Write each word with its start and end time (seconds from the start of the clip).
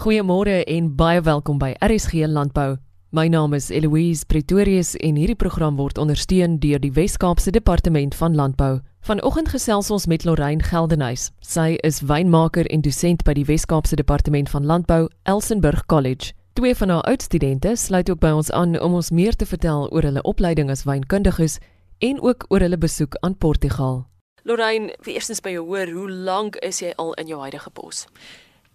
Goeiemôre 0.00 0.64
en 0.64 0.86
baie 0.96 1.20
welkom 1.20 1.58
by 1.60 1.74
RSG 1.84 2.24
Landbou. 2.24 2.78
My 3.12 3.26
naam 3.28 3.52
is 3.52 3.66
Eloise 3.68 4.24
Pretorius 4.24 4.94
en 4.96 5.18
hierdie 5.20 5.36
program 5.36 5.76
word 5.76 6.00
ondersteun 6.00 6.54
deur 6.62 6.80
die 6.80 6.92
Wes-Kaapse 6.96 7.52
Departement 7.52 8.16
van 8.16 8.32
Landbou. 8.34 8.78
Vanoggend 9.04 9.52
gesels 9.52 9.90
ons 9.92 10.06
met 10.08 10.24
Lorraine 10.24 10.64
Geldenhuys. 10.64 11.26
Sy 11.44 11.76
is 11.84 12.00
wynmaker 12.00 12.64
en 12.72 12.80
dosent 12.80 13.26
by 13.28 13.36
die 13.36 13.44
Wes-Kaapse 13.44 14.00
Departement 14.00 14.48
van 14.48 14.64
Landbou, 14.64 15.10
Elsenburg 15.28 15.84
College. 15.84 16.32
Twee 16.56 16.72
van 16.80 16.96
haar 16.96 17.04
oudstudente 17.12 17.76
sluit 17.76 18.08
ook 18.08 18.24
by 18.24 18.32
ons 18.40 18.48
aan 18.56 18.80
om 18.80 18.96
ons 18.96 19.12
meer 19.12 19.36
te 19.36 19.44
vertel 19.44 19.90
oor 19.92 20.08
hulle 20.08 20.24
opleiding 20.24 20.72
as 20.72 20.88
wynkundiges 20.88 21.60
en 22.00 22.24
ook 22.24 22.48
oor 22.48 22.64
hulle 22.64 22.80
besoek 22.80 23.20
aan 23.20 23.36
Portugal. 23.36 24.06
Lorraine, 24.48 24.96
wie 25.04 25.20
eerstens 25.20 25.44
by 25.44 25.58
jou 25.60 25.68
hoor, 25.68 25.92
hoe 25.92 26.10
lank 26.10 26.56
is 26.64 26.80
jy 26.80 26.96
al 26.96 27.12
in 27.20 27.28
jou 27.28 27.44
huidige 27.44 27.68
pos? 27.76 28.06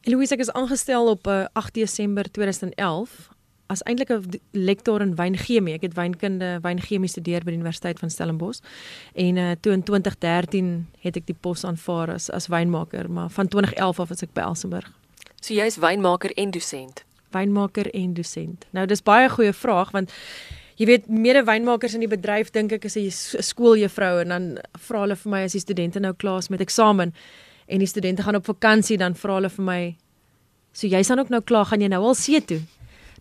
Louise 0.06 0.36
ek 0.36 0.44
is 0.44 0.52
aangestel 0.54 1.08
op 1.10 1.26
uh, 1.28 1.48
8 1.58 1.74
Desember 1.74 2.28
2011 2.32 3.14
as 3.74 3.82
eintlik 3.90 4.12
'n 4.14 4.40
lektor 4.52 5.02
in 5.02 5.16
wynchemie. 5.18 5.74
Ek 5.74 5.82
het 5.82 5.96
wynkunde, 5.98 6.60
wynchemie 6.62 7.10
studeer 7.10 7.42
by 7.42 7.50
die 7.50 7.58
Universiteit 7.58 8.00
van 8.00 8.10
Stellenbosch 8.10 8.62
en 9.14 9.38
uh, 9.38 9.52
toe 9.62 9.74
in 9.74 9.84
2013 9.84 10.86
het 11.02 11.18
ek 11.18 11.26
die 11.26 11.38
pos 11.40 11.66
aanvaar 11.66 12.14
as 12.14 12.30
as 12.30 12.48
wynmaker, 12.48 13.10
maar 13.10 13.30
van 13.30 13.48
2011 13.48 14.00
af 14.00 14.10
was 14.10 14.22
ek 14.22 14.34
by 14.34 14.42
Elsenburg. 14.42 14.92
So 15.42 15.54
jy's 15.54 15.80
wynmaker 15.82 16.30
en 16.38 16.52
dosent. 16.52 17.02
Wynmaker 17.34 17.90
en 17.90 18.14
dosent. 18.14 18.66
Nou 18.72 18.86
dis 18.86 19.02
baie 19.02 19.30
goeie 19.30 19.54
vraag 19.54 19.92
want 19.92 20.14
Jy 20.76 20.86
weet 20.86 21.08
medewynmakers 21.08 21.94
in 21.96 22.02
die 22.04 22.12
bedryf 22.12 22.50
dink 22.52 22.74
ek 22.76 22.86
is 22.86 22.98
'n 22.98 23.42
skooljuffrou 23.42 24.20
en 24.22 24.28
dan 24.28 24.58
vra 24.78 25.00
hulle 25.02 25.16
vir 25.16 25.32
my 25.32 25.44
as 25.44 25.54
die 25.54 25.64
studente 25.64 26.00
nou 26.00 26.14
klaar 26.14 26.38
is 26.38 26.50
met 26.50 26.60
eksamen 26.60 27.14
en 27.66 27.80
die 27.80 27.88
studente 27.88 28.24
gaan 28.24 28.36
op 28.36 28.46
vakansie 28.46 28.98
dan 28.98 29.16
vra 29.16 29.40
hulle 29.40 29.50
vir 29.50 29.66
my 29.66 29.82
so 30.74 30.88
jy 30.88 31.04
staan 31.04 31.20
ook 31.20 31.30
nou 31.34 31.42
klaar 31.42 31.66
gaan 31.66 31.82
jy 31.82 31.90
nou 31.92 32.04
al 32.04 32.16
see 32.16 32.42
toe 32.42 32.62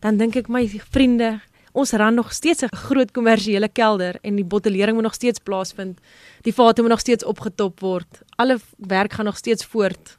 dan 0.01 0.17
dink 0.21 0.37
ek 0.37 0.49
my 0.49 0.67
vriende 0.69 1.41
ons 1.73 1.93
ran 1.93 2.15
nog 2.15 2.33
steeds 2.33 2.63
'n 2.63 2.77
groot 2.87 3.11
kommersiële 3.13 3.69
kelder 3.69 4.19
en 4.23 4.37
die 4.37 4.45
bottelering 4.45 4.95
moet 4.95 5.09
nog 5.11 5.15
steeds 5.15 5.39
plaasvind 5.39 6.01
die 6.43 6.55
vate 6.55 6.83
moet 6.83 6.91
nog 6.91 7.01
steeds 7.01 7.25
opgetop 7.25 7.81
word 7.81 8.23
alle 8.37 8.59
werk 8.79 9.13
gaan 9.13 9.25
nog 9.25 9.37
steeds 9.37 9.65
voort 9.65 10.19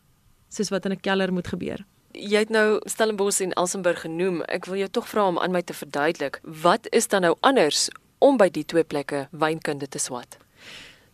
soos 0.49 0.69
wat 0.69 0.85
in 0.85 0.91
'n 0.91 1.01
kelder 1.01 1.33
moet 1.33 1.47
gebeur 1.47 1.85
Jy 2.15 2.45
het 2.45 2.49
nou 2.49 2.79
Stellenbosch 2.87 3.41
en 3.41 3.51
Elsenburg 3.53 4.01
genoem. 4.01 4.41
Ek 4.47 4.65
wil 4.65 4.77
jou 4.79 4.87
tog 4.89 5.07
vra 5.09 5.27
om 5.27 5.39
aan 5.39 5.51
my 5.51 5.61
te 5.61 5.73
verduidelik, 5.73 6.39
wat 6.43 6.87
is 6.95 7.07
dan 7.07 7.21
nou 7.21 7.35
anders 7.41 7.89
om 8.23 8.37
by 8.37 8.47
die 8.49 8.63
twee 8.63 8.83
plekke 8.83 9.27
wynkunde 9.31 9.89
te 9.91 9.99
swat? 9.99 10.37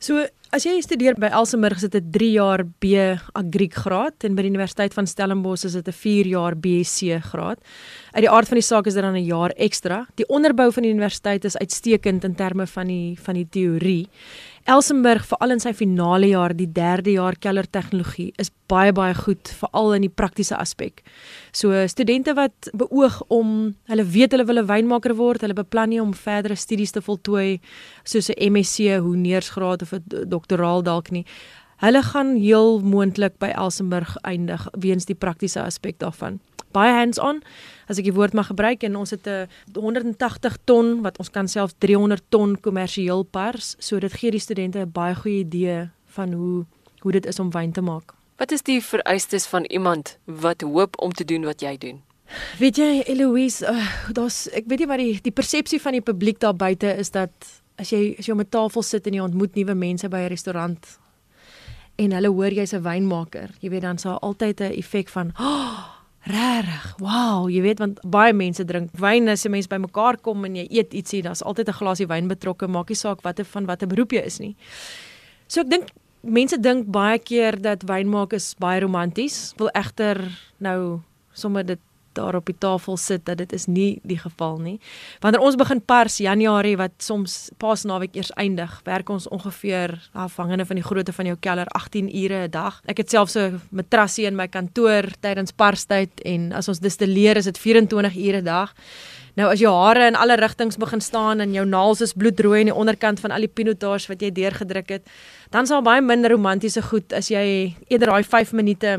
So 0.01 0.25
As 0.51 0.65
jy 0.67 0.73
studeer 0.83 1.15
by 1.15 1.29
Elsenburg 1.31 1.79
is 1.79 1.85
dit 1.87 1.95
'n 1.95 2.11
3 2.11 2.31
jaar 2.35 2.65
B 2.83 3.15
Agriek 3.39 3.73
graad 3.73 4.25
en 4.27 4.35
by 4.35 4.41
die 4.43 4.51
Universiteit 4.51 4.93
van 4.93 5.07
Stellenbosch 5.07 5.63
is 5.63 5.77
dit 5.79 5.87
'n 5.87 5.95
4 5.95 6.27
jaar 6.27 6.55
BSc 6.57 7.23
graad. 7.23 7.57
Uit 8.11 8.23
die 8.23 8.29
aard 8.29 8.47
van 8.49 8.59
die 8.59 8.67
saak 8.67 8.85
is 8.85 8.93
dit 8.93 9.01
dan 9.01 9.15
'n 9.15 9.23
jaar 9.23 9.51
ekstra. 9.55 10.07
Die 10.15 10.27
onderbou 10.27 10.69
van 10.73 10.83
die 10.83 10.91
universiteit 10.91 11.45
is 11.45 11.55
uitstekend 11.55 12.25
in 12.25 12.35
terme 12.35 12.67
van 12.67 12.87
die 12.87 13.17
van 13.17 13.35
die 13.35 13.47
teorie. 13.49 14.09
Elsenburg 14.69 15.23
veral 15.25 15.55
in 15.55 15.61
sy 15.63 15.71
finale 15.73 16.27
jaar, 16.29 16.53
die 16.53 16.67
3de 16.69 17.15
jaar 17.15 17.37
keller 17.41 17.65
tegnologie 17.65 18.29
is 18.41 18.51
baie 18.69 18.91
baie 18.93 19.15
goed 19.17 19.49
veral 19.59 19.95
in 19.95 20.05
die 20.05 20.13
praktiese 20.13 20.57
aspek. 20.57 21.01
So 21.51 21.73
studente 21.89 22.35
wat 22.37 22.69
beoog 22.77 23.21
om 23.33 23.71
hulle 23.89 24.05
weet 24.05 24.35
hulle 24.35 24.45
wil 24.45 24.61
'n 24.61 24.67
wynmaker 24.67 25.15
word, 25.15 25.41
hulle 25.41 25.57
beplan 25.57 25.89
nie 25.89 26.01
om 26.01 26.13
verdere 26.13 26.55
studies 26.55 26.91
te 26.91 27.01
voltooi 27.01 27.59
soos 28.03 28.29
'n 28.29 28.53
MSc, 28.53 29.01
honeursgraad 29.01 29.81
of 29.81 29.93
'n 29.93 30.29
doktoraal 30.29 30.83
dalk 30.83 31.11
nie. 31.11 31.25
Hulle 31.81 32.03
gaan 32.03 32.35
heel 32.35 32.79
moontlik 32.79 33.39
by 33.39 33.47
Elsenburg 33.47 34.15
eindig 34.21 34.67
weens 34.77 35.05
die 35.05 35.15
praktiese 35.15 35.61
aspek 35.63 35.97
daarvan 35.97 36.39
baie 36.71 36.93
hands-on 36.93 37.41
as 37.87 37.99
ek 37.99 38.07
die 38.07 38.15
woord 38.15 38.33
mag 38.33 38.47
gebruik 38.47 38.83
en 38.83 38.95
ons 38.95 39.11
het 39.11 39.27
'n 39.27 39.47
180 39.73 40.57
ton 40.65 41.01
wat 41.01 41.17
ons 41.19 41.29
kan 41.29 41.47
self 41.47 41.73
300 41.79 42.23
ton 42.29 42.55
kommersieel 42.55 43.23
pers 43.23 43.75
so 43.79 43.99
dit 43.99 44.13
gee 44.13 44.31
die 44.31 44.39
studente 44.39 44.79
'n 44.79 44.91
baie 44.91 45.15
goeie 45.15 45.43
idee 45.45 45.89
van 46.05 46.33
hoe 46.33 46.65
hoe 47.01 47.11
dit 47.11 47.25
is 47.25 47.39
om 47.39 47.51
wyn 47.51 47.71
te 47.71 47.81
maak. 47.81 48.13
Wat 48.37 48.51
is 48.51 48.61
die 48.61 48.81
vereistes 48.83 49.45
van 49.45 49.65
iemand 49.65 50.17
wat 50.25 50.61
hoop 50.61 51.01
om 51.01 51.11
te 51.11 51.25
doen 51.25 51.43
wat 51.43 51.61
jy 51.61 51.77
doen? 51.77 52.01
Weet 52.59 52.77
jy 52.77 53.03
Eloise, 53.05 53.65
uh, 53.67 53.87
daar's 54.15 54.47
ek 54.55 54.65
weet 54.67 54.79
nie 54.79 54.87
wat 54.87 55.01
die 55.01 55.19
die 55.21 55.35
persepsie 55.35 55.81
van 55.81 55.97
die 55.97 56.05
publiek 56.05 56.39
daar 56.39 56.55
buite 56.55 56.95
is 56.97 57.11
dat 57.11 57.31
as 57.81 57.91
jy 57.91 58.15
as 58.19 58.25
jy 58.25 58.33
om 58.33 58.39
'n 58.39 58.49
tafel 58.49 58.83
sit 58.83 59.07
en 59.07 59.13
jy 59.13 59.21
ontmoet 59.21 59.55
nuwe 59.55 59.75
mense 59.75 60.09
by 60.09 60.17
'n 60.25 60.29
restaurant 60.29 60.99
en 61.97 62.11
hulle 62.11 62.29
hoor 62.29 62.51
jy's 62.51 62.73
'n 62.73 62.83
wynmaker, 62.83 63.49
jy 63.59 63.69
weet 63.69 63.81
dan 63.81 63.97
sal 63.97 64.19
altyd 64.19 64.61
'n 64.61 64.73
effek 64.77 65.09
van 65.09 65.33
oh, 65.39 66.00
Regtig. 66.23 66.83
Wow, 67.01 67.47
jy 67.49 67.63
weet 67.65 67.79
want 67.81 68.01
baie 68.05 68.33
mense 68.33 68.61
drink 68.65 68.91
wyn 69.01 69.29
as 69.29 69.45
'n 69.45 69.51
mens 69.51 69.67
bymekaar 69.67 70.21
kom 70.21 70.45
en 70.45 70.55
jy 70.55 70.67
eet 70.69 70.93
ietsie, 70.93 71.21
daar's 71.21 71.41
altyd 71.41 71.69
'n 71.69 71.73
glasie 71.73 72.07
wyn 72.07 72.27
betrokke, 72.27 72.67
maak 72.67 72.89
nie 72.89 72.95
saak 72.95 73.21
watter 73.23 73.45
van 73.45 73.65
watter 73.65 73.87
beroep 73.87 74.11
jy 74.11 74.21
is 74.25 74.39
nie. 74.39 74.55
So 75.47 75.61
ek 75.61 75.69
dink 75.69 75.89
mense 76.21 76.57
dink 76.57 76.85
baie 76.91 77.17
keer 77.17 77.59
dat 77.61 77.83
wyn 77.83 78.07
maak 78.07 78.33
is 78.33 78.55
baie 78.59 78.81
romanties. 78.81 79.53
Wil 79.57 79.69
egter 79.73 80.21
nou 80.59 81.01
sommer 81.33 81.65
dit 81.65 81.79
daar 82.13 82.35
op 82.35 82.45
die 82.45 82.57
tafel 82.57 82.97
sit 82.97 83.25
dat 83.25 83.37
dit 83.37 83.53
is 83.53 83.65
nie 83.65 83.99
die 84.03 84.17
geval 84.17 84.57
nie. 84.57 84.79
Wanneer 85.19 85.41
ons 85.41 85.55
begin 85.55 85.81
pars 85.81 86.17
Januarie 86.17 86.77
wat 86.77 86.91
soms 86.97 87.49
Paasnaweek 87.57 88.15
eers 88.15 88.31
eindig, 88.39 88.81
werk 88.83 89.09
ons 89.09 89.27
ongeveer 89.27 89.95
afhangende 90.13 90.65
van 90.65 90.75
die 90.75 90.85
grootte 90.85 91.13
van 91.13 91.25
jou 91.25 91.37
keller 91.39 91.67
18 91.77 92.09
ure 92.23 92.47
'n 92.47 92.51
dag. 92.51 92.81
Ek 92.85 92.97
het 92.97 93.09
selfs 93.09 93.35
'n 93.35 93.61
matrasie 93.69 94.25
in 94.25 94.35
my 94.35 94.47
kantoor 94.47 95.03
tydens 95.19 95.51
parstyd 95.51 96.21
en 96.25 96.51
as 96.51 96.67
ons 96.67 96.79
distilleer 96.79 97.37
is 97.37 97.45
dit 97.45 97.57
24 97.57 98.15
ure 98.15 98.41
'n 98.41 98.43
dag. 98.43 98.73
Nou 99.39 99.47
as 99.47 99.59
jou 99.59 99.71
hare 99.71 100.09
in 100.09 100.17
alle 100.19 100.35
rigtings 100.35 100.77
begin 100.77 101.01
staan 101.01 101.39
en 101.39 101.53
jou 101.53 101.65
naels 101.65 102.01
is 102.01 102.13
bloedrooi 102.13 102.59
aan 102.59 102.71
die 102.71 102.75
onderkant 102.75 103.19
van 103.19 103.31
al 103.31 103.45
die 103.45 103.51
pinotage 103.51 104.11
wat 104.11 104.21
jy 104.21 104.31
deurgedruk 104.35 104.89
het, 104.89 105.07
dan 105.55 105.67
sal 105.67 105.81
baie 105.85 106.01
minder 106.03 106.33
romantiese 106.35 106.81
goed 106.81 107.13
as 107.13 107.31
jy 107.31 107.73
eerder 107.87 108.11
daai 108.11 108.23
5 108.23 108.51
minute 108.51 108.97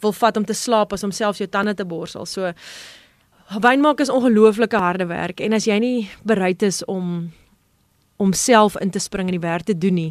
wil 0.00 0.12
vat 0.12 0.36
om 0.36 0.44
te 0.44 0.54
slaap 0.54 0.92
as 0.92 1.04
om 1.04 1.12
self 1.12 1.38
jou 1.38 1.48
tande 1.48 1.74
te 1.74 1.84
borsel. 1.84 2.26
So 2.26 2.52
wynmaak 3.60 4.00
is 4.00 4.10
ongelooflike 4.10 4.76
harde 4.76 5.06
werk 5.06 5.40
en 5.40 5.52
as 5.52 5.66
jy 5.66 5.78
nie 5.78 6.10
bereid 6.24 6.62
is 6.62 6.84
om 6.84 7.30
om 8.20 8.34
self 8.36 8.76
in 8.76 8.90
te 8.92 9.00
spring 9.00 9.30
en 9.30 9.36
die 9.38 9.40
werk 9.40 9.64
te 9.64 9.72
doen 9.78 9.94
nie, 9.96 10.10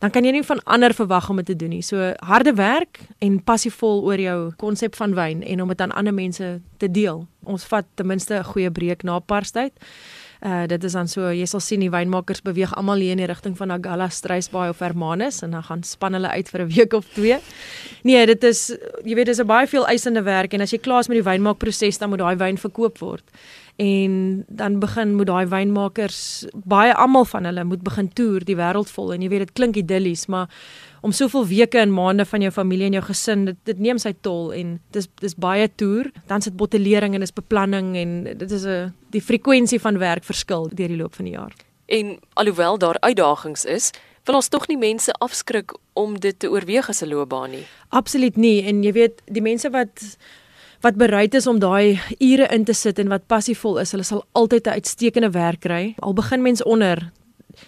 dan 0.00 0.10
kan 0.10 0.24
jy 0.24 0.32
nie 0.32 0.44
van 0.48 0.62
ander 0.64 0.94
verwag 0.96 1.26
om 1.28 1.42
dit 1.42 1.50
te 1.52 1.56
doen 1.60 1.74
nie. 1.74 1.82
So 1.84 2.14
harde 2.24 2.54
werk 2.56 3.02
en 3.20 3.36
passievol 3.44 4.00
oor 4.08 4.22
jou 4.22 4.38
konsep 4.62 4.96
van 4.96 5.12
wyn 5.18 5.42
en 5.44 5.60
om 5.60 5.68
dit 5.68 5.84
aan 5.84 5.92
ander 5.92 6.16
mense 6.16 6.48
te 6.80 6.88
deel. 6.88 7.26
Ons 7.44 7.68
vat 7.68 7.84
ten 8.00 8.08
minste 8.08 8.38
'n 8.38 8.48
goeie 8.52 8.70
breek 8.70 9.04
na 9.04 9.18
Parstyd. 9.20 9.72
Uh 10.40 10.66
dit 10.66 10.84
is 10.84 10.92
dan 10.96 11.08
so 11.08 11.28
jy 11.28 11.44
sal 11.44 11.60
sien 11.60 11.82
die 11.84 11.90
wynmakers 11.92 12.40
beweeg 12.40 12.72
almal 12.72 13.02
hier 13.02 13.12
in 13.12 13.20
die 13.20 13.28
rigting 13.28 13.56
van 13.58 13.70
Agala 13.70 14.08
Struisbaai 14.08 14.70
of 14.70 14.78
Hermanus 14.80 15.42
en 15.44 15.50
dan 15.50 15.62
gaan 15.62 15.82
span 15.84 16.16
hulle 16.16 16.28
uit 16.28 16.48
vir 16.48 16.60
'n 16.62 16.68
week 16.76 16.92
of 16.92 17.04
twee. 17.14 17.36
Nee, 18.02 18.26
dit 18.26 18.44
is 18.44 18.72
jy 19.04 19.14
weet 19.14 19.26
dis 19.26 19.40
'n 19.40 19.46
baie 19.46 19.66
veel 19.66 19.86
eisende 19.86 20.22
werk 20.22 20.54
en 20.54 20.60
as 20.60 20.70
jy 20.70 20.78
klaar 20.78 21.00
is 21.00 21.08
met 21.08 21.18
die 21.18 21.30
wynmaakproses 21.30 21.98
dan 21.98 22.08
moet 22.08 22.18
daai 22.18 22.36
wyn 22.36 22.56
verkoop 22.56 22.98
word. 22.98 23.24
En 23.80 24.44
dan 24.48 24.78
begin 24.78 25.14
moet 25.16 25.26
daai 25.30 25.46
wynmakers 25.48 26.44
baie 26.68 26.92
almal 26.92 27.24
van 27.24 27.46
hulle 27.48 27.62
moet 27.64 27.80
begin 27.82 28.10
toer 28.12 28.44
die 28.44 28.56
wêreld 28.58 28.90
vol. 28.92 29.14
En 29.14 29.22
jy 29.24 29.30
weet 29.32 29.46
dit 29.46 29.52
klink 29.56 29.78
idillies 29.80 30.26
maar 30.28 30.52
om 31.00 31.14
soveel 31.16 31.46
weke 31.48 31.80
en 31.80 31.94
maande 31.94 32.26
van 32.28 32.44
jou 32.44 32.50
familie 32.52 32.90
en 32.90 32.98
jou 32.98 33.04
gesin 33.06 33.46
dit 33.48 33.62
dit 33.70 33.80
neem 33.80 33.98
sy 34.02 34.12
tol 34.20 34.52
en 34.52 34.76
dis 34.92 35.08
dis 35.24 35.36
baie 35.46 35.70
toer. 35.80 36.10
Dan 36.28 36.44
sit 36.44 36.58
bottelering 36.60 37.16
en 37.16 37.24
dis 37.24 37.32
beplanning 37.32 37.94
en 37.96 38.12
dit 38.28 38.50
is 38.50 38.66
'n 38.66 38.92
die 39.16 39.24
frekwensie 39.24 39.80
van 39.80 39.98
werk 39.98 40.24
verskil 40.24 40.68
deur 40.68 40.88
die 40.88 41.00
loop 41.00 41.14
van 41.14 41.24
die 41.24 41.34
jaar. 41.34 41.54
En 41.88 42.18
alhoewel 42.34 42.78
daar 42.78 43.00
uitdagings 43.00 43.64
is 43.64 43.92
wil 44.24 44.34
ons 44.34 44.48
tog 44.48 44.68
nie 44.68 44.78
mense 44.78 45.12
afskrik 45.12 45.72
om 45.92 46.18
dit 46.20 46.38
te 46.38 46.50
oorweeg 46.50 46.88
as 46.88 47.02
'n 47.02 47.08
loopbaan 47.08 47.50
nie. 47.50 47.66
Absoluut 47.88 48.36
nie. 48.36 48.62
En 48.62 48.82
jy 48.82 48.92
weet 48.92 49.22
die 49.26 49.42
mense 49.42 49.70
wat 49.70 50.16
wat 50.80 50.96
bereid 50.96 51.34
is 51.34 51.46
om 51.46 51.58
daai 51.60 52.00
ure 52.18 52.46
in 52.54 52.64
te 52.64 52.72
sit 52.72 52.98
en 52.98 53.08
wat 53.08 53.26
passievol 53.26 53.78
is, 53.82 53.92
hulle 53.92 54.04
sal 54.04 54.24
altyd 54.32 54.66
'n 54.66 54.80
uitstekende 54.80 55.30
werk 55.30 55.60
kry. 55.60 55.94
Al 55.98 56.14
begin 56.14 56.42
mens 56.42 56.62
onder, 56.62 57.12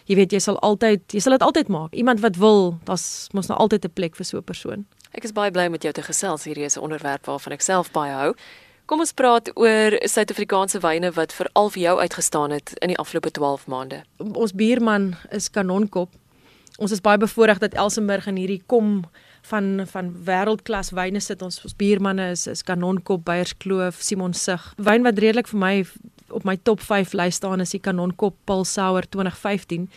jy 0.06 0.16
weet 0.16 0.32
jy 0.32 0.38
sal 0.38 0.58
altyd 0.58 1.00
jy 1.12 1.20
sal 1.20 1.32
dit 1.32 1.42
altyd 1.42 1.68
maak. 1.68 1.94
Iemand 1.94 2.20
wat 2.20 2.36
wil, 2.36 2.78
daar's 2.84 3.28
mos 3.32 3.48
nou 3.48 3.58
altyd 3.58 3.84
'n 3.84 3.92
plek 3.92 4.16
vir 4.16 4.24
so 4.24 4.38
'n 4.38 4.44
persoon. 4.44 4.86
Ek 5.12 5.24
is 5.24 5.32
baie 5.32 5.50
bly 5.50 5.68
met 5.68 5.82
jou 5.82 5.92
te 5.92 6.02
gesels. 6.02 6.44
Hierdie 6.44 6.64
is 6.64 6.76
'n 6.76 6.82
onderwerp 6.82 7.26
waarvan 7.26 7.52
ek 7.52 7.60
self 7.60 7.90
baie 7.92 8.12
hou. 8.12 8.34
Kom 8.86 9.00
ons 9.00 9.12
praat 9.12 9.50
oor 9.54 9.94
Suid-Afrikaanse 10.04 10.80
wyne 10.80 11.12
wat 11.12 11.32
veral 11.32 11.70
vir 11.70 11.82
jou 11.82 11.98
uitgestaan 12.00 12.50
het 12.50 12.72
in 12.80 12.88
die 12.88 12.98
afgelope 12.98 13.30
12 13.30 13.66
maande. 13.66 14.02
Ons 14.18 14.52
buurman 14.52 15.16
is 15.30 15.50
Kanonkop. 15.50 16.08
Ons 16.78 16.92
is 16.92 17.00
baie 17.00 17.18
bevoorreg 17.18 17.58
dat 17.58 17.74
Elsenburg 17.74 18.26
in 18.26 18.36
hierdie 18.36 18.62
kom 18.66 19.04
van 19.50 19.86
van 19.90 20.12
wêreldklas 20.26 20.92
wyne 20.96 21.20
sit. 21.20 21.42
Ons 21.42 21.60
ons 21.64 21.76
buurmanne 21.78 22.30
is 22.30 22.46
is 22.46 22.62
Kanonkop, 22.62 23.24
Beierskloof, 23.24 24.00
Simon 24.02 24.34
Sig. 24.34 24.62
Wyn 24.76 25.02
wat 25.06 25.18
redelik 25.18 25.50
vir 25.50 25.58
my 25.58 25.74
op 26.32 26.44
my 26.48 26.56
top 26.56 26.80
5 26.80 27.12
lys 27.12 27.40
staan 27.40 27.60
is 27.60 27.74
die 27.74 27.80
Kanonkop 27.80 28.36
Paul 28.44 28.64
Sauer 28.64 29.08
2015. 29.08 29.88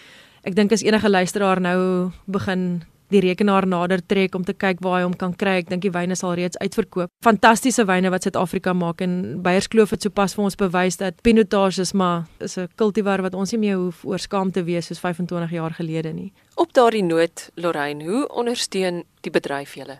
Ek 0.45 0.56
dink 0.56 0.74
as 0.75 0.83
enige 0.86 1.09
luisteraar 1.09 1.62
nou 1.62 2.12
begin 2.25 2.83
die 3.13 3.22
rekenaar 3.22 3.68
nader 3.68 4.02
trek 4.06 4.36
om 4.36 4.44
te 4.46 4.54
kyk 4.54 4.81
waar 4.86 5.00
hy 5.00 5.04
hom 5.06 5.16
kan 5.18 5.34
kry. 5.34 5.60
Ek 5.62 5.69
dink 5.69 5.84
die 5.86 5.94
wyne 5.94 6.16
sal 6.16 6.36
reeds 6.38 6.57
uitverkoop. 6.62 7.12
Fantastiese 7.25 7.86
wyne 7.88 8.12
wat 8.13 8.25
Suid-Afrika 8.25 8.74
maak 8.74 9.02
en 9.06 9.42
Beyerskloof 9.46 9.96
het 9.96 10.07
sopas 10.07 10.36
vir 10.36 10.48
ons 10.48 10.60
bewys 10.60 10.98
dat 11.02 11.22
Pinotage 11.25 11.81
is 11.81 11.94
maar 11.94 12.25
is 12.40 12.57
'n 12.57 12.68
kultivar 12.75 13.22
wat 13.22 13.34
ons 13.34 13.52
nie 13.52 13.60
meer 13.60 13.78
hoef 13.78 14.06
oor 14.06 14.19
skaam 14.19 14.52
te 14.52 14.63
wees 14.63 14.88
soos 14.88 15.00
25 15.00 15.52
jaar 15.52 15.72
gelede 15.72 16.13
nie. 16.13 16.34
Op 16.56 16.74
daardie 16.74 17.04
noot, 17.04 17.50
Lorraine, 17.56 18.04
hoe 18.04 18.28
ondersteun 18.28 19.04
die 19.22 19.31
bedryf 19.31 19.75
julle? 19.75 20.00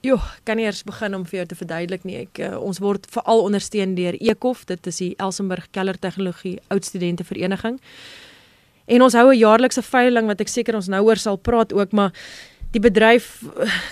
Jo, 0.00 0.20
kan 0.44 0.56
nie 0.56 0.64
eers 0.64 0.84
begin 0.86 1.14
om 1.14 1.24
vir 1.26 1.40
jou 1.40 1.46
te 1.50 1.56
verduidelik 1.58 2.04
nie. 2.06 2.16
Ek 2.22 2.38
uh, 2.38 2.52
ons 2.62 2.78
word 2.78 3.06
veral 3.10 3.42
ondersteun 3.42 3.96
deur 3.98 4.14
Ekof, 4.20 4.64
dit 4.70 4.86
is 4.86 5.00
die 5.02 5.14
Elsenburg 5.18 5.66
Keller 5.74 5.98
Tegnologie 5.98 6.58
Oud 6.70 6.86
Studente 6.86 7.24
Vereniging. 7.26 7.80
En 8.88 9.02
ons 9.04 9.14
hou 9.14 9.28
'n 9.30 9.38
jaarlikse 9.38 9.82
veiling 9.82 10.26
wat 10.26 10.40
ek 10.40 10.48
seker 10.48 10.74
ons 10.74 10.88
nou 10.88 11.04
oor 11.04 11.16
sal 11.16 11.36
praat 11.36 11.72
ook, 11.72 11.92
maar 11.92 12.12
die 12.72 12.80
bedryf 12.80 13.44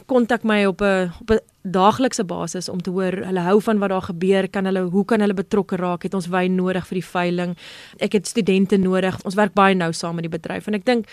kontak 0.06 0.44
my 0.44 0.64
op 0.64 0.80
'n 0.80 1.12
op 1.20 1.30
'n 1.30 1.40
daaglikse 1.62 2.24
basis 2.24 2.68
om 2.68 2.80
te 2.80 2.90
hoor 2.90 3.12
hulle 3.12 3.40
hou 3.40 3.60
van 3.60 3.78
wat 3.78 3.90
daar 3.90 4.02
gebeur, 4.02 4.48
kan 4.48 4.64
hulle 4.64 4.80
hoe 4.80 5.04
kan 5.04 5.20
hulle 5.20 5.34
betrokke 5.34 5.76
raak? 5.76 6.02
Het 6.02 6.14
ons 6.14 6.26
wyn 6.26 6.54
nodig 6.54 6.86
vir 6.86 6.94
die 6.94 7.08
veiling? 7.08 7.56
Ek 7.98 8.12
het 8.12 8.26
studente 8.26 8.76
nodig. 8.76 9.18
Ons 9.24 9.34
werk 9.34 9.54
baie 9.54 9.74
nou 9.74 9.92
saam 9.92 10.14
met 10.14 10.30
die 10.30 10.38
bedryf 10.38 10.66
en 10.66 10.74
ek 10.74 10.84
dink 10.84 11.06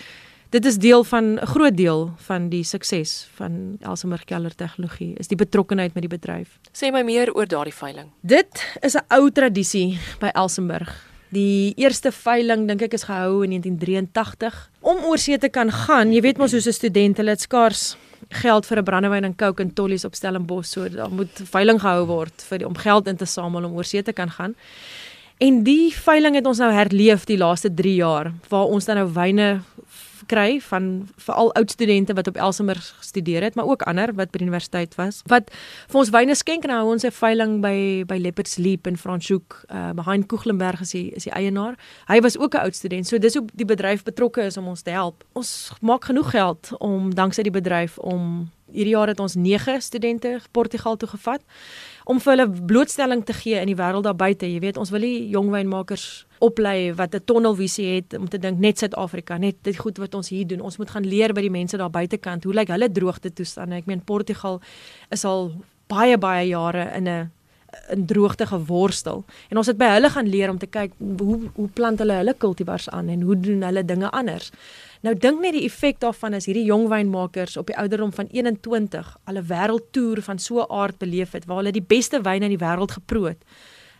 dit 0.49 0.65
is 0.65 0.77
deel 0.77 1.03
van 1.03 1.39
'n 1.39 1.45
groot 1.45 1.75
deel 1.75 2.13
van 2.17 2.49
die 2.49 2.63
sukses 2.63 3.27
van 3.35 3.77
Elsenburg 3.81 4.25
Keller 4.25 4.55
Tegnologie 4.55 5.15
is 5.17 5.27
die 5.27 5.37
betrokkeheid 5.37 5.93
met 5.93 6.09
die 6.09 6.17
bedryf. 6.19 6.59
Sê 6.71 6.91
my 6.91 7.01
meer 7.03 7.33
oor 7.33 7.47
daardie 7.47 7.73
veiling. 7.73 8.11
Dit 8.21 8.77
is 8.81 8.95
'n 8.95 9.05
ou 9.09 9.31
tradisie 9.31 9.97
by 10.19 10.29
Elsenburg. 10.33 11.12
Die 11.33 11.73
eerste 11.81 12.11
veiling 12.13 12.67
dink 12.69 12.83
ek 12.85 12.93
is 12.93 13.07
gehou 13.07 13.41
in 13.45 13.55
1983. 13.55 14.57
Om 14.81 15.05
oorsee 15.09 15.39
te 15.41 15.49
kan 15.49 15.71
gaan, 15.71 16.11
jy 16.13 16.21
weet 16.21 16.37
mos 16.37 16.53
hoe 16.53 16.61
'n 16.61 16.73
student 16.73 17.17
hulle 17.17 17.33
het 17.33 17.41
skaars 17.41 17.95
geld 18.29 18.65
vir 18.65 18.77
'n 18.79 18.83
brandewyn 18.83 19.23
en 19.23 19.35
coke 19.35 19.61
en 19.63 19.73
tollies 19.73 20.05
op 20.05 20.15
Stellenbosch, 20.15 20.69
so 20.69 20.89
daar 20.89 21.09
moet 21.09 21.41
veiling 21.51 21.79
gehou 21.79 22.05
word 22.05 22.41
vir 22.49 22.57
die, 22.57 22.67
om 22.67 22.75
geld 22.75 23.07
in 23.07 23.17
te 23.17 23.25
samel 23.25 23.63
om 23.63 23.75
oorsee 23.75 24.03
te 24.03 24.13
kan 24.13 24.29
gaan. 24.29 24.55
En 25.39 25.63
die 25.63 25.91
veiling 25.91 26.35
het 26.35 26.45
ons 26.45 26.57
nou 26.57 26.71
herleef 26.71 27.25
die 27.25 27.37
laaste 27.37 27.73
3 27.73 27.95
jaar 27.95 28.31
waar 28.49 28.65
ons 28.65 28.85
dan 28.85 28.95
nou 28.95 29.09
wyne 29.13 29.61
kry 30.27 30.61
van 30.61 31.07
veral 31.17 31.53
oud 31.53 31.71
studente 31.71 32.13
wat 32.13 32.27
op 32.27 32.37
Elsenburg 32.37 32.93
gestudeer 32.97 33.43
het, 33.43 33.55
maar 33.55 33.65
ook 33.65 33.81
ander 33.81 34.13
wat 34.13 34.31
by 34.31 34.37
die 34.37 34.47
universiteit 34.47 34.95
was. 34.95 35.21
Wat 35.31 35.51
vir 35.87 35.99
ons 35.99 36.09
wyne 36.09 36.35
skenk 36.35 36.65
nou 36.65 36.91
ons 36.91 37.03
'n 37.05 37.11
veiling 37.11 37.61
by 37.61 38.03
by 38.07 38.17
Leopards 38.17 38.57
Leap 38.57 38.87
in 38.87 38.97
Franschhoek, 38.97 39.63
uh 39.69 39.91
behind 39.93 40.27
Koeglenberg 40.27 40.81
is 40.81 40.91
die 40.91 41.11
is 41.11 41.23
die 41.23 41.33
eienaar. 41.33 41.75
Hy 42.07 42.19
was 42.21 42.37
ook 42.37 42.55
'n 42.55 42.63
oud 42.65 42.75
student. 42.75 43.07
So 43.07 43.17
dis 43.17 43.33
hoe 43.33 43.45
die 43.53 43.65
bedryf 43.65 44.03
betrokke 44.03 44.41
is 44.41 44.57
om 44.57 44.67
ons 44.67 44.81
te 44.81 44.89
help. 44.89 45.23
Ons 45.33 45.71
maak 45.81 46.05
genoeg 46.05 46.29
geld 46.29 46.71
om 46.79 47.13
danksy 47.13 47.41
die 47.41 47.51
bedryf 47.51 47.97
om 47.97 48.49
hierdie 48.73 48.95
jaar 48.95 49.07
het 49.07 49.19
ons 49.19 49.35
9 49.35 49.81
studente 49.81 50.39
Portugal 50.51 50.97
toe 50.97 51.09
gevat 51.09 51.41
om 52.05 52.19
vir 52.19 52.33
hulle 52.33 52.47
blootstelling 52.49 53.23
te 53.25 53.33
gee 53.33 53.59
in 53.61 53.69
die 53.71 53.77
wêreld 53.79 54.03
daar 54.03 54.17
buite. 54.17 54.49
Jy 54.49 54.59
weet, 54.59 54.77
ons 54.77 54.91
wil 54.91 55.05
nie 55.05 55.29
jong 55.31 55.51
wynmakers 55.53 56.25
oplei 56.43 56.93
wat 56.93 57.15
'n 57.15 57.23
tonnelvisie 57.25 57.95
het 57.95 58.17
om 58.19 58.27
te 58.29 58.37
dink 58.37 58.59
net 58.59 58.77
Suid-Afrika, 58.77 59.37
net 59.37 59.55
dit 59.61 59.77
goed 59.77 59.97
wat 59.97 60.13
ons 60.15 60.29
hier 60.29 60.47
doen. 60.47 60.61
Ons 60.61 60.77
moet 60.77 60.89
gaan 60.89 61.05
leer 61.05 61.33
by 61.33 61.41
die 61.41 61.49
mense 61.49 61.77
daar 61.77 61.89
buitekant. 61.89 62.43
Hoe 62.43 62.53
lyk 62.53 62.67
hulle 62.67 62.91
droogte 62.91 63.33
toestande? 63.33 63.75
Ek 63.75 63.85
meen 63.85 64.03
Portugal 64.03 64.61
is 65.09 65.25
al 65.25 65.53
baie 65.87 66.17
baie 66.17 66.47
jare 66.47 66.91
in 66.95 67.07
'n 67.07 67.31
in 67.89 68.05
droogte 68.05 68.45
geworstel. 68.45 69.23
En 69.49 69.57
ons 69.57 69.67
het 69.67 69.77
by 69.77 69.89
hulle 69.95 70.09
gaan 70.09 70.29
leer 70.29 70.49
om 70.49 70.57
te 70.57 70.69
kyk 70.69 70.91
hoe 70.99 71.39
hoe 71.55 71.67
plant 71.73 71.99
hulle 71.99 72.13
hulle 72.21 72.33
kultivars 72.37 72.89
aan 72.89 73.07
en 73.07 73.21
hoe 73.21 73.39
doen 73.39 73.61
hulle 73.63 73.85
dinge 73.85 74.09
anders. 74.09 74.51
Nou 75.03 75.15
dink 75.19 75.41
net 75.43 75.57
die 75.57 75.65
effek 75.67 75.99
daarvan 75.99 76.37
as 76.37 76.47
hierdie 76.47 76.65
jong 76.65 76.87
wynmakers 76.91 77.57
op 77.57 77.67
die 77.67 77.77
ouderdom 77.77 78.13
van 78.15 78.29
21 78.31 79.17
al 79.23 79.37
'n 79.37 79.47
wêreldtoer 79.47 80.21
van 80.21 80.39
so 80.39 80.61
'n 80.61 80.71
aard 80.71 80.97
beleef 80.97 81.31
het 81.31 81.45
waar 81.45 81.57
hulle 81.57 81.71
die 81.71 81.87
beste 81.87 82.21
wyne 82.21 82.45
in 82.45 82.57
die 82.57 82.65
wêreld 82.65 82.91
geproe 82.91 83.27
het. 83.27 83.43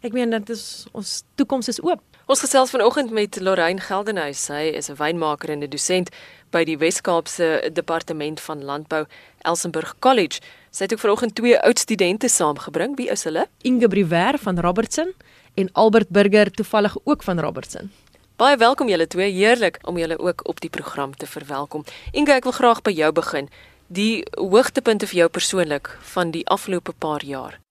Ek 0.01 0.13
meen 0.13 0.29
dit 0.29 0.49
is 0.49 0.85
ons 0.91 1.23
toekoms 1.35 1.67
is 1.67 1.81
oop. 1.81 2.01
Ons 2.23 2.39
gesels 2.39 2.71
vanoggend 2.71 3.09
met 3.11 3.35
Lorraine 3.41 3.81
Geldenhuys. 3.83 4.45
Sy 4.45 4.71
is 4.79 4.87
'n 4.89 4.95
wynmaker 4.95 5.49
en 5.49 5.59
'n 5.63 5.69
dosent 5.69 6.09
by 6.51 6.63
die 6.63 6.77
Wes-Kaapse 6.77 7.69
Departement 7.73 8.39
van 8.39 8.63
Landbou, 8.63 9.05
Elsenburg 9.41 9.95
College. 9.99 10.39
Sy 10.71 10.83
het 10.83 10.93
ook 10.93 10.99
vanoggend 10.99 11.35
twee 11.35 11.59
oud 11.59 11.79
studente 11.79 12.27
saamgebring. 12.27 12.95
Wie 12.95 13.09
is 13.09 13.23
hulle? 13.23 13.47
Inge 13.61 13.87
Briwer 13.87 14.37
van 14.39 14.59
Robertson 14.59 15.13
en 15.53 15.69
Albert 15.71 16.09
Burger 16.09 16.51
toevallig 16.51 16.97
ook 17.03 17.23
van 17.23 17.39
Robertson. 17.39 17.91
Baie 18.35 18.57
welkom 18.57 18.89
julle 18.89 19.07
twee. 19.07 19.31
Heerlik 19.31 19.79
om 19.81 19.97
julle 19.97 20.19
ook 20.19 20.47
op 20.47 20.61
die 20.61 20.69
program 20.69 21.15
te 21.15 21.25
verwelkom. 21.25 21.83
Inge, 22.11 22.31
ek 22.31 22.43
wil 22.43 22.51
graag 22.51 22.81
by 22.81 22.91
jou 22.91 23.11
begin. 23.11 23.49
Die 23.87 24.25
hoogtepunte 24.31 25.07
vir 25.07 25.17
jou 25.17 25.29
persoonlik 25.29 25.97
van 26.01 26.31
die 26.31 26.47
afgelope 26.47 26.93
paar 26.97 27.23
jaar. 27.23 27.62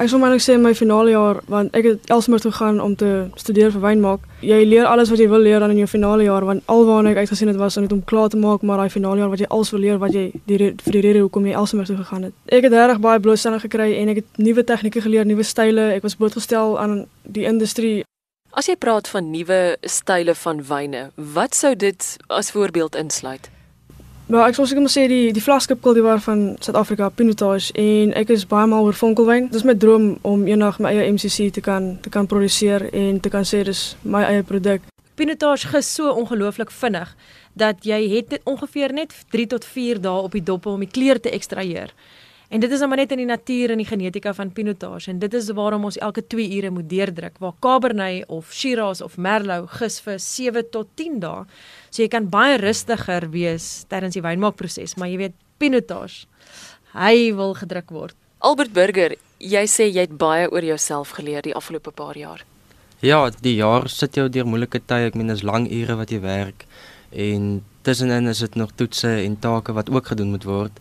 Ek 0.00 0.08
sou 0.08 0.16
maar 0.18 0.32
net 0.32 0.40
sê 0.40 0.54
my 0.56 0.72
finale 0.72 1.12
jaar 1.12 1.42
want 1.52 1.74
ek 1.76 1.84
het 1.84 2.12
Elsmer 2.14 2.40
toe 2.40 2.52
gaan 2.56 2.80
om 2.80 2.94
te 2.96 3.28
studeer 3.36 3.70
vir 3.74 3.82
wynmaak. 3.82 4.24
Jy 4.40 4.62
leer 4.64 4.88
alles 4.88 5.12
wat 5.12 5.20
jy 5.20 5.28
wil 5.28 5.44
leer 5.44 5.60
dan 5.60 5.74
in 5.74 5.82
jou 5.82 5.88
finale 5.90 6.24
jaar 6.24 6.46
want 6.48 6.64
alwaar 6.72 7.04
ek 7.10 7.20
uitgesien 7.22 7.52
het 7.52 7.60
was 7.60 7.76
om 7.76 8.04
klaar 8.08 8.32
te 8.32 8.40
maak 8.40 8.64
maar 8.64 8.80
daai 8.80 8.90
finale 8.90 9.20
jaar 9.20 9.28
wat 9.28 9.44
jy 9.44 9.50
alles 9.52 9.70
wil 9.70 9.84
leer 9.84 10.00
wat 10.00 10.16
jy 10.16 10.30
die 10.48 10.72
vir 10.72 10.96
die 10.96 11.04
rede 11.04 11.26
hoekom 11.26 11.46
jy 11.46 11.52
Elsmer 11.60 11.84
toe 11.84 11.98
gegaan 12.00 12.30
het. 12.30 12.34
Ek 12.48 12.64
het 12.64 12.72
regtig 12.72 13.04
baie 13.04 13.20
blootstelling 13.20 13.60
gekry 13.60 13.92
en 14.00 14.08
ek 14.16 14.22
het 14.24 14.40
nuwe 14.40 14.64
tegnieke 14.64 15.04
geleer, 15.04 15.28
nuwe 15.28 15.44
style. 15.44 15.92
Ek 15.92 16.02
was 16.02 16.16
blootgestel 16.16 16.78
aan 16.80 17.04
die 17.28 17.44
industrie. 17.44 18.04
As 18.56 18.68
jy 18.68 18.76
praat 18.80 19.08
van 19.12 19.28
nuwe 19.30 19.76
style 19.84 20.34
van 20.34 20.64
wyne, 20.68 21.10
wat 21.16 21.54
sou 21.54 21.76
dit 21.76 22.14
as 22.32 22.50
voorbeeld 22.56 22.96
insluit? 22.96 23.51
Maar 24.26 24.48
ek 24.48 24.54
sou 24.54 24.66
seker 24.66 24.84
moet 24.84 24.92
sê 24.94 25.08
die 25.10 25.32
die 25.34 25.42
vlaskip 25.42 25.80
kultivar 25.82 26.20
van 26.22 26.44
Suid-Afrika, 26.62 27.08
Pinotage 27.10 27.72
en 27.78 28.12
ek 28.16 28.30
is 28.30 28.46
baie 28.46 28.68
mal 28.70 28.86
oor 28.86 28.96
vonkelwyn. 28.96 29.48
Dit 29.50 29.60
is 29.60 29.66
my 29.66 29.74
droom 29.74 30.14
om 30.22 30.46
eendag 30.46 30.78
my 30.78 30.92
eie 30.94 31.10
MCC 31.10 31.50
te 31.52 31.60
kan 31.64 31.96
te 32.00 32.12
kan 32.12 32.28
produseer 32.30 32.86
en 32.94 33.18
te 33.20 33.32
kan 33.32 33.44
sê 33.48 33.64
dis 33.66 33.82
my 34.02 34.22
eie 34.28 34.46
produk. 34.46 34.86
Pinotage 35.18 35.68
gis 35.74 35.90
so 35.98 36.14
ongelooflik 36.14 36.70
vinnig 36.70 37.10
dat 37.58 37.84
jy 37.84 37.98
het 38.14 38.30
dit 38.30 38.46
ongeveer 38.48 38.94
net 38.96 39.12
3 39.34 39.46
tot 39.46 39.66
4 39.66 40.00
dae 40.00 40.22
op 40.28 40.32
die 40.32 40.44
dop 40.44 40.66
om 40.70 40.80
die 40.80 40.90
kleur 40.90 41.20
te 41.20 41.34
ekstraheer. 41.34 41.90
En 42.52 42.60
dit 42.60 42.72
is 42.72 42.82
nou 42.84 42.88
maar 42.92 43.00
net 43.00 43.12
in 43.14 43.22
die 43.22 43.28
natuur 43.30 43.72
en 43.72 43.80
die 43.80 43.88
genetika 43.88 44.34
van 44.36 44.50
Pinotage 44.52 45.08
en 45.08 45.20
dit 45.22 45.34
is 45.34 45.46
waarom 45.56 45.86
ons 45.88 45.96
elke 46.04 46.20
2 46.34 46.50
ure 46.58 46.70
moet 46.70 46.88
deurdruk 46.90 47.38
waar 47.40 47.54
Cabernet 47.64 48.26
of 48.28 48.50
Shiraz 48.52 49.00
of 49.00 49.14
Merlot 49.16 49.70
gis 49.78 49.96
vir 50.04 50.18
7 50.20 50.66
tot 50.74 50.90
10 51.00 51.14
dae. 51.22 51.46
So 51.88 52.02
jy 52.02 52.10
kan 52.12 52.26
baie 52.28 52.58
rustiger 52.60 53.24
wees 53.32 53.86
tydens 53.88 54.18
die 54.18 54.24
wynmaakproses, 54.24 54.98
maar 55.00 55.08
jy 55.08 55.16
weet 55.22 55.38
Pinotage 55.56 56.26
hy 56.92 57.32
wil 57.38 57.54
gedruk 57.56 57.88
word. 57.88 58.16
Albert 58.44 58.74
Burger, 58.76 59.14
jy 59.40 59.62
sê 59.64 59.86
jy 59.88 60.04
het 60.04 60.18
baie 60.20 60.50
oor 60.52 60.66
jouself 60.66 61.14
geleer 61.16 61.40
die 61.46 61.54
afgelope 61.56 61.94
paar 61.96 62.18
jaar. 62.20 62.42
Ja, 63.00 63.30
die 63.32 63.54
jaar 63.62 63.88
sit 63.88 64.18
jou 64.20 64.26
deur 64.28 64.44
moeilike 64.44 64.82
tye. 64.84 65.08
Ek 65.08 65.16
meen 65.16 65.32
dis 65.32 65.40
lang 65.40 65.70
ure 65.72 65.96
wat 66.02 66.12
jy 66.12 66.20
werk 66.20 66.66
en 67.16 67.62
tussenin 67.88 68.28
is 68.28 68.44
dit 68.44 68.60
nog 68.60 68.76
toetse 68.76 69.08
en 69.24 69.38
take 69.40 69.72
wat 69.72 69.88
ook 69.88 70.12
gedoen 70.12 70.36
moet 70.36 70.44
word 70.44 70.76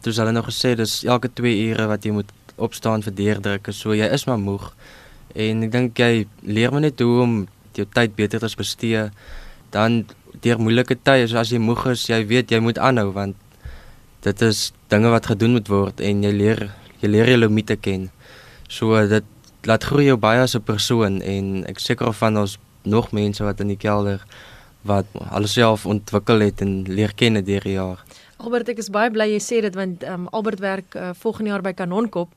toe 0.00 0.12
hulle 0.16 0.32
nou 0.32 0.44
gesê 0.46 0.74
dis 0.78 1.04
elke 1.04 1.28
2 1.28 1.70
ure 1.70 1.86
wat 1.90 2.04
jy 2.04 2.12
moet 2.16 2.30
opstaan 2.56 3.02
vir 3.02 3.14
deurdruk, 3.16 3.70
so 3.72 3.94
jy 3.96 4.08
is 4.12 4.26
maar 4.28 4.40
moeg. 4.40 4.70
En 5.34 5.64
ek 5.66 5.72
dink 5.72 5.98
jy 6.00 6.26
leer 6.42 6.72
maar 6.72 6.84
net 6.84 7.00
hoe 7.00 7.22
om 7.24 7.36
jou 7.76 7.86
tyd 7.94 8.16
beter 8.16 8.42
te 8.42 8.50
bestee. 8.56 9.08
Dan 9.70 10.04
deur 10.42 10.60
moeilike 10.60 10.96
tye, 11.04 11.26
so 11.28 11.38
as 11.40 11.52
jy 11.52 11.60
moeg 11.62 11.86
is, 11.92 12.08
jy 12.10 12.22
weet 12.28 12.52
jy 12.52 12.60
moet 12.60 12.78
aanhou 12.78 13.10
want 13.16 13.36
dit 14.24 14.42
is 14.44 14.70
dinge 14.92 15.08
wat 15.08 15.30
gedoen 15.30 15.56
moet 15.56 15.68
word 15.72 16.00
en 16.04 16.24
jy 16.26 16.32
leer 16.36 16.66
jy 17.00 17.08
leer 17.08 17.30
jou 17.32 17.38
limite 17.40 17.76
ken. 17.80 18.10
So 18.68 18.98
dit 19.08 19.24
laat 19.68 19.84
groei 19.84 20.10
jou 20.10 20.18
baie 20.20 20.42
as 20.42 20.56
'n 20.56 20.64
persoon 20.64 21.22
en 21.22 21.64
ek 21.66 21.78
seker 21.78 22.12
van 22.12 22.36
ons 22.36 22.58
nog 22.84 23.12
mense 23.12 23.44
wat 23.44 23.60
in 23.60 23.68
die 23.68 23.80
kelder 23.80 24.24
wat 24.82 25.06
alles 25.30 25.52
self 25.52 25.86
ontwikkel 25.86 26.40
het 26.40 26.60
en 26.60 26.84
leer 26.88 27.12
ken 27.14 27.44
deur 27.44 27.60
die 27.60 27.76
jaar. 27.76 28.04
Albert, 28.40 28.70
ek 28.72 28.78
is 28.80 28.88
baie 28.92 29.10
bly 29.12 29.26
jy 29.34 29.40
sê 29.44 29.58
dit 29.60 29.74
want 29.76 30.04
um, 30.08 30.26
Albert 30.36 30.62
werk 30.64 30.94
uh, 30.96 31.10
volgende 31.20 31.52
jaar 31.52 31.64
by 31.64 31.72
Kanonkop 31.76 32.30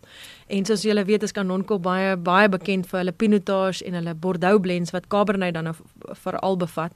en 0.52 0.66
soos 0.68 0.84
julle 0.84 1.04
weet 1.08 1.24
is 1.24 1.36
Kanonkop 1.36 1.84
baie 1.86 2.18
baie 2.20 2.50
bekend 2.52 2.90
vir 2.90 3.00
hulle 3.00 3.14
Pinotage 3.16 3.86
en 3.88 3.96
hulle 4.00 4.16
Bordeaux 4.26 4.60
blends 4.64 4.92
wat 4.96 5.08
Cabernet 5.14 5.56
dan 5.56 5.72
veral 6.26 6.58
bevat. 6.60 6.92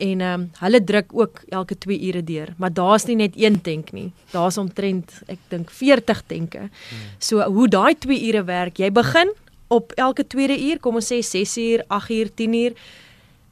En 0.00 0.24
ehm 0.24 0.40
um, 0.40 0.48
hulle 0.62 0.80
druk 0.84 1.12
ook 1.14 1.42
elke 1.48 1.76
2 1.78 2.00
ure 2.08 2.24
deur, 2.24 2.54
maar 2.58 2.72
daar's 2.74 3.06
nie 3.06 3.16
net 3.20 3.36
een 3.38 3.60
tank 3.60 3.92
nie. 3.92 4.10
Daar's 4.32 4.58
omtrent 4.58 5.20
ek 5.28 5.38
dink 5.52 5.70
40 5.70 6.22
tanke. 6.26 6.66
Hmm. 6.66 7.06
So 7.18 7.44
hoe 7.44 7.68
daai 7.68 7.94
2 7.94 8.18
ure 8.30 8.44
werk, 8.44 8.78
jy 8.78 8.90
begin 8.90 9.30
op 9.68 9.92
elke 9.96 10.26
tweede 10.26 10.58
uur, 10.58 10.80
kom 10.80 10.98
ons 10.98 11.12
sê 11.12 11.20
6 11.22 11.56
uur, 11.62 11.84
8 11.88 12.10
uur, 12.10 12.34
10 12.34 12.54
uur. 12.64 12.74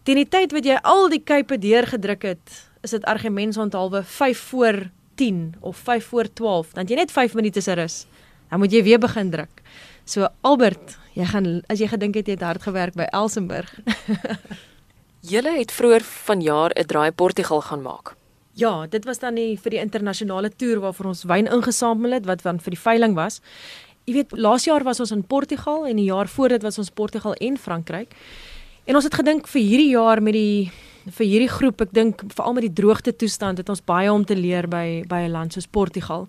Teen 0.03 0.19
die 0.19 0.29
tyd 0.29 0.55
wat 0.57 0.65
jy 0.67 0.79
al 0.83 1.07
die 1.13 1.23
kuipe 1.23 1.59
deurgedruk 1.61 2.25
het, 2.33 2.63
is 2.83 2.91
dit 2.91 3.05
argumentsonthaalwe 3.05 4.03
5 4.03 4.39
voor 4.39 4.91
10 5.15 5.55
of 5.61 5.77
5 5.77 6.05
voor 6.05 6.33
12, 6.33 6.73
dan 6.73 6.87
jy 6.87 6.95
net 6.95 7.13
5 7.13 7.35
minute 7.35 7.61
se 7.61 7.73
rus. 7.73 8.07
Dan 8.51 8.59
moet 8.59 8.73
jy 8.73 8.83
weer 8.83 8.99
begin 8.99 9.31
druk. 9.31 9.63
So 10.05 10.29
Albert, 10.41 10.97
jy 11.13 11.27
gaan 11.29 11.49
as 11.69 11.83
jy 11.83 11.89
gedink 11.91 12.15
het 12.15 12.27
jy 12.27 12.39
het 12.39 12.47
hard 12.47 12.63
gewerk 12.63 12.95
by 12.97 13.09
Elsenburg. 13.13 13.69
Julle 15.33 15.59
het 15.59 15.73
vroeër 15.75 16.05
vanjaar 16.07 16.73
'n 16.79 16.87
draai 16.87 17.11
Portugal 17.13 17.61
gaan 17.61 17.83
maak. 17.83 18.15
Ja, 18.55 18.87
dit 18.87 19.05
was 19.05 19.19
dan 19.19 19.35
die 19.35 19.59
vir 19.59 19.71
die 19.71 19.81
internasionale 19.81 20.51
toer 20.51 20.81
waarvoor 20.81 21.07
ons 21.07 21.25
wyn 21.25 21.47
ingesamel 21.47 22.13
het 22.13 22.27
wat 22.27 22.43
dan 22.43 22.59
vir 22.59 22.71
die 22.71 22.81
veiling 22.81 23.15
was. 23.15 23.41
Jy 24.05 24.15
weet, 24.15 24.33
laas 24.33 24.65
jaar 24.65 24.83
was 24.85 25.01
ons 25.01 25.11
in 25.11 25.23
Portugal 25.23 25.87
en 25.87 25.97
die 25.97 26.09
jaar 26.09 26.29
voor 26.29 26.49
dit 26.49 26.63
was 26.63 26.79
ons 26.79 26.91
Portugal 26.91 27.35
en 27.35 27.59
Frankryk. 27.59 28.15
En 28.85 28.95
ons 28.97 29.05
het 29.05 29.15
gedink 29.15 29.47
vir 29.47 29.63
hierdie 29.63 29.91
jaar 29.91 30.23
met 30.23 30.33
die 30.33 30.73
vir 31.11 31.27
hierdie 31.27 31.49
groep, 31.49 31.81
ek 31.81 31.93
dink 31.93 32.23
veral 32.35 32.53
met 32.53 32.63
die 32.63 32.83
droogte 32.83 33.17
toestand 33.17 33.59
het 33.59 33.69
ons 33.69 33.85
baie 33.85 34.13
om 34.13 34.25
te 34.25 34.37
leer 34.37 34.69
by 34.69 35.05
by 35.09 35.27
'n 35.27 35.33
land 35.33 35.53
soos 35.53 35.67
Portugal 35.67 36.29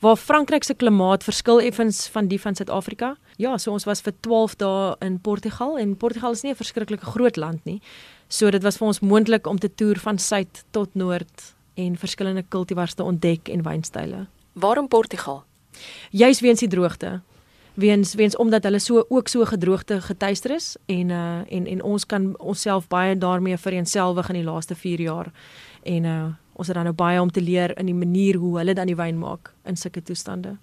waar 0.00 0.16
Frankryk 0.16 0.64
se 0.64 0.74
klimaat 0.74 1.24
verskil 1.24 1.60
effens 1.60 2.08
van 2.08 2.28
die 2.28 2.40
van 2.40 2.54
Suid-Afrika. 2.54 3.16
Ja, 3.36 3.58
so 3.58 3.72
ons 3.72 3.84
was 3.84 4.00
vir 4.00 4.14
12 4.20 4.56
dae 4.56 4.94
in 5.04 5.18
Portugal 5.20 5.78
en 5.78 5.96
Portugal 5.96 6.32
is 6.32 6.42
nie 6.42 6.52
'n 6.52 6.56
verskriklike 6.56 7.04
groot 7.04 7.36
land 7.36 7.64
nie. 7.64 7.80
So 8.28 8.50
dit 8.50 8.62
was 8.62 8.76
vir 8.76 8.86
ons 8.86 9.00
moontlik 9.00 9.46
om 9.46 9.58
te 9.58 9.74
toer 9.74 9.98
van 9.98 10.18
suid 10.18 10.64
tot 10.70 10.94
noord 10.94 11.54
en 11.74 11.96
verskillende 11.96 12.44
kultivars 12.48 12.94
te 12.94 13.02
ontdek 13.02 13.48
en 13.48 13.62
wynstyle. 13.62 14.26
Waarom 14.52 14.88
Portugal? 14.88 15.44
Juis 16.10 16.40
weens 16.40 16.60
die 16.60 16.68
droogte. 16.68 17.20
Weens 17.74 18.14
weens 18.14 18.36
omdat 18.36 18.62
hulle 18.62 18.78
so 18.78 19.04
ook 19.08 19.28
so 19.28 19.44
gedroogte 19.44 20.00
getuister 20.00 20.54
is 20.54 20.76
en 20.86 21.08
uh 21.08 21.38
en 21.48 21.66
en 21.66 21.82
ons 21.82 22.06
kan 22.06 22.38
onsself 22.38 22.88
baie 22.88 23.16
daarmee 23.18 23.56
vereenselwig 23.56 24.28
in 24.28 24.34
die 24.34 24.44
laaste 24.44 24.74
4 24.74 25.00
jaar. 25.00 25.32
En 25.82 26.04
uh 26.04 26.26
ons 26.52 26.66
het 26.66 26.76
dan 26.76 26.84
nou 26.84 26.96
baie 26.96 27.20
om 27.20 27.30
te 27.30 27.40
leer 27.40 27.78
in 27.78 27.86
die 27.86 27.94
manier 27.94 28.36
hoe 28.36 28.58
hulle 28.58 28.74
dan 28.74 28.86
die 28.86 28.96
wyn 28.96 29.18
maak 29.18 29.54
in 29.64 29.76
sulke 29.76 30.02
toestande. 30.02 30.56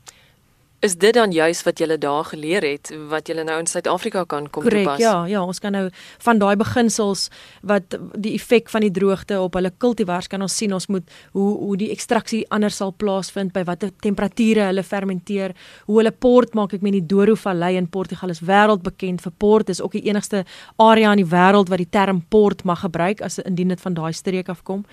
Is 0.80 0.94
dit 0.94 1.14
dan 1.14 1.32
juis 1.34 1.64
wat 1.66 1.80
jy 1.82 1.96
daar 1.98 2.26
geleer 2.30 2.62
het 2.62 2.92
wat 3.10 3.26
jy 3.26 3.34
nou 3.42 3.56
in 3.58 3.66
Suid-Afrika 3.66 4.22
kan 4.30 4.46
kom 4.46 4.62
Correct, 4.62 4.84
toepas? 4.86 5.00
Ja, 5.02 5.26
ja, 5.26 5.40
ons 5.42 5.58
kan 5.60 5.74
nou 5.74 5.88
van 6.22 6.38
daai 6.38 6.54
beginsels 6.56 7.32
wat 7.66 7.96
die 8.14 8.36
effek 8.38 8.70
van 8.70 8.86
die 8.86 8.92
droogte 8.94 9.40
op 9.42 9.58
hulle 9.58 9.72
kultivars 9.82 10.30
kan 10.30 10.46
ons 10.46 10.54
sien 10.54 10.76
ons 10.78 10.86
moet 10.94 11.16
hoe 11.34 11.48
hoe 11.64 11.78
die 11.82 11.90
ekstraksie 11.96 12.44
anders 12.54 12.78
sal 12.78 12.94
plaasvind 12.94 13.56
by 13.56 13.64
watter 13.66 13.90
temperature 14.06 14.68
hulle 14.70 14.84
fermenteer, 14.86 15.56
hoe 15.88 15.98
hulle 15.98 16.14
port 16.14 16.54
maak. 16.54 16.78
Ek 16.78 16.86
meen 16.86 17.00
die 17.00 17.08
Douro 17.10 17.34
Vallei 17.34 17.74
in 17.82 17.90
Portugal 17.90 18.30
is 18.30 18.44
wêreldbekend 18.46 19.26
vir 19.26 19.34
port. 19.42 19.72
Dis 19.74 19.82
ook 19.82 19.98
die 19.98 20.06
enigste 20.12 20.44
area 20.78 21.16
in 21.18 21.24
die 21.24 21.32
wêreld 21.32 21.74
wat 21.74 21.82
die 21.82 21.90
term 21.90 22.22
port 22.30 22.62
mag 22.70 22.86
gebruik 22.86 23.26
as 23.26 23.42
indien 23.42 23.74
dit 23.74 23.82
van 23.82 23.98
daai 23.98 24.14
streek 24.14 24.54
afkom. 24.54 24.86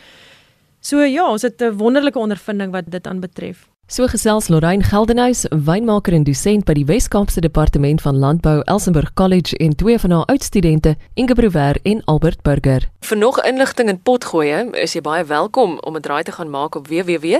So 0.80 1.04
ja, 1.04 1.28
ons 1.28 1.42
het 1.42 1.60
'n 1.60 1.76
wonderlike 1.76 2.18
ondervinding 2.18 2.72
wat 2.72 2.88
dit 2.88 3.06
aanbetref. 3.06 3.68
So 3.86 4.06
gesels 4.08 4.48
Lorraine 4.48 4.82
Geldenhuys, 4.82 5.44
wynmaker 5.50 6.14
en 6.16 6.22
dosent 6.24 6.64
by 6.64 6.72
die 6.78 6.86
Wes-Kaapse 6.88 7.42
Departement 7.44 8.00
van 8.00 8.16
Landbou 8.16 8.62
Elsenburg 8.64 9.12
College 9.12 9.52
en 9.60 9.76
twee 9.76 9.98
van 10.00 10.10
haar 10.10 10.24
oudstudente, 10.32 10.96
Inge 11.14 11.34
Brouwer 11.36 11.76
en 11.82 12.00
Albert 12.08 12.42
Burger. 12.42 12.88
Vir 13.04 13.16
nog 13.20 13.42
inligting 13.44 13.88
in 13.92 14.00
potgoeie, 14.00 14.72
is 14.80 14.96
jy 14.96 15.00
baie 15.04 15.24
welkom 15.28 15.78
om 15.84 15.96
'n 15.96 16.00
draai 16.00 16.22
te 16.24 16.32
gaan 16.32 16.50
maak 16.50 16.74
op 16.74 16.88
www.rsg.co.za 16.88 17.36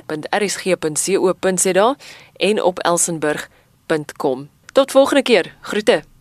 en 2.37 2.63
op 2.63 2.79
elsenburg.com. 2.79 4.49
Tot 4.73 4.91
volgende 4.91 5.23
keer. 5.23 5.55
Groete. 5.61 6.14